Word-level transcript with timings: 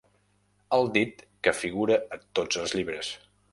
El 0.77 0.89
dit 0.95 1.21
que 1.49 1.55
figura 1.59 1.99
a 2.17 2.21
tots 2.41 2.61
els 2.65 2.77
llibres. 2.81 3.15